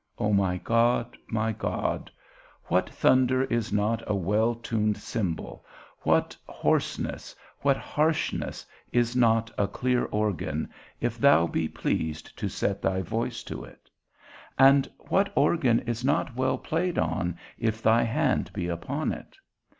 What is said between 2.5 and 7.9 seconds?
what thunder is not a well tuned cymbal, what hoarseness, what